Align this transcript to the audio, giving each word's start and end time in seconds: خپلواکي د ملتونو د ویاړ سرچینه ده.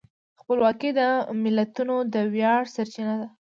خپلواکي 0.41 0.89
د 0.99 1.01
ملتونو 1.43 1.95
د 2.13 2.15
ویاړ 2.33 2.61
سرچینه 2.75 3.15
ده. 3.21 3.27